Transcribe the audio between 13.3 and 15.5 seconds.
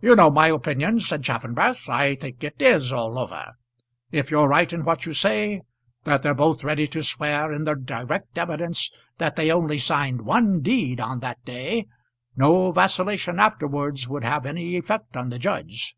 afterwards would have any effect on the